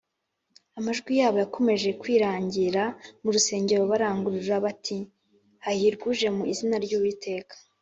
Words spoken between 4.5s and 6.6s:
bati: ‘hahirwa uje mu